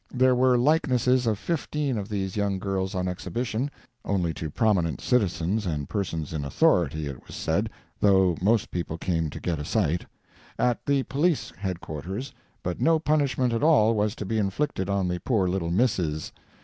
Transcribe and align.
There 0.11 0.33
were 0.33 0.57
likenesses 0.57 1.27
of 1.27 1.37
fifteen 1.37 1.95
of 1.95 2.09
these 2.09 2.35
young 2.35 2.57
girls 2.57 2.95
on 2.95 3.07
exhibition 3.07 3.69
(only 4.03 4.33
to 4.33 4.49
prominent 4.49 4.99
citizens 4.99 5.67
and 5.67 5.87
persons 5.87 6.33
in 6.33 6.43
authority, 6.43 7.05
it 7.05 7.27
was 7.27 7.35
said, 7.35 7.69
though 7.99 8.35
most 8.41 8.71
people 8.71 8.97
came 8.97 9.29
to 9.29 9.39
get 9.39 9.59
a 9.59 9.63
sight) 9.63 10.07
at 10.57 10.83
the 10.87 11.03
police 11.03 11.53
headquarters, 11.55 12.33
but 12.63 12.81
no 12.81 12.97
punishment 12.97 13.53
at 13.53 13.61
all 13.61 13.93
was 13.93 14.15
to 14.15 14.25
be 14.25 14.39
inflicted 14.39 14.89
on 14.89 15.07
the 15.07 15.19
poor 15.19 15.47
little 15.47 15.69
misses. 15.69 16.31